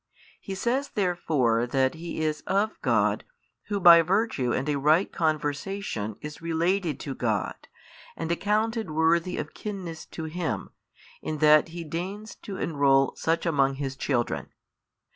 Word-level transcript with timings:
He 0.39 0.55
says 0.55 0.89
therefore 0.89 1.67
that 1.67 1.93
he 1.93 2.21
is 2.21 2.41
of 2.47 2.71
God 2.81 3.23
who 3.67 3.79
by 3.79 4.01
virtue 4.01 4.51
and 4.51 4.67
a 4.67 4.79
right 4.79 5.11
conversation 5.13 6.15
is 6.21 6.41
related 6.41 6.99
to 7.01 7.13
God, 7.13 7.53
and 8.17 8.31
accounted 8.31 8.89
worthy 8.89 9.37
of 9.37 9.53
kinness 9.53 10.09
to 10.09 10.23
Him, 10.23 10.71
in 11.21 11.37
that 11.37 11.67
He 11.67 11.83
deigns 11.83 12.33
to 12.37 12.57
enrol 12.57 13.13
such 13.15 13.45
among 13.45 13.75
His 13.75 13.95
children. 13.95 14.49